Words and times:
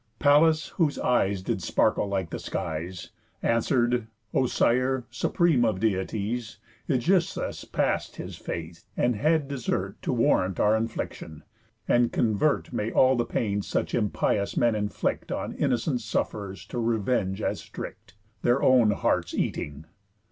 Pallas, 0.17 0.69
whose 0.77 0.97
eyes 0.97 1.43
did 1.43 1.61
sparkle 1.61 2.07
like 2.07 2.31
the 2.31 2.39
skies, 2.39 3.11
Answer'd: 3.43 4.07
"O 4.33 4.47
Sire! 4.47 5.05
Supreme 5.11 5.63
of 5.63 5.79
Deities, 5.79 6.57
Ægisthus 6.89 7.71
pass'd 7.71 8.15
his 8.15 8.35
fate, 8.35 8.83
and 8.97 9.15
had 9.15 9.47
desert 9.47 10.01
To 10.01 10.11
warrant 10.11 10.59
our 10.59 10.75
infliction; 10.75 11.43
and 11.87 12.11
convert 12.11 12.73
May 12.73 12.91
all 12.91 13.15
the 13.15 13.25
pains 13.25 13.67
such 13.67 13.93
impious 13.93 14.57
men 14.57 14.73
inflict 14.73 15.31
On 15.31 15.53
innocent 15.53 16.01
suff'rers 16.01 16.65
to 16.69 16.79
revenge 16.79 17.39
as 17.39 17.59
strict, 17.59 18.15
Their 18.41 18.63
own 18.63 18.89
hearts 18.89 19.35
eating. 19.35 19.85